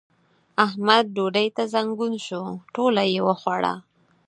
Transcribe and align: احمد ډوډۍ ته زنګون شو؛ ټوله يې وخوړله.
احمد 0.65 1.03
ډوډۍ 1.15 1.47
ته 1.55 1.63
زنګون 1.73 2.13
شو؛ 2.25 2.41
ټوله 2.73 3.03
يې 3.13 3.21
وخوړله. 3.27 3.73